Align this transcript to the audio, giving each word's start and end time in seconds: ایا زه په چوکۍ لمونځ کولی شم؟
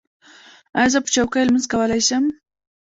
ایا 0.77 0.91
زه 0.93 0.99
په 1.03 1.09
چوکۍ 1.15 1.41
لمونځ 1.45 1.65
کولی 1.71 2.01
شم؟ 2.07 2.23